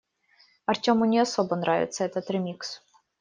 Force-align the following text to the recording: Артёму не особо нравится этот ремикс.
Артёму 0.65 1.05
не 1.05 1.19
особо 1.19 1.55
нравится 1.57 2.03
этот 2.05 2.31
ремикс. 2.31 2.81